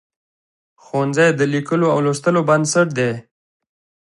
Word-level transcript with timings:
ښوونځی 0.83 1.29
د 1.35 1.41
لیکلو 1.53 1.87
او 1.93 1.99
لوستلو 2.05 2.41
بنسټ 2.49 2.87
دی. 2.97 3.11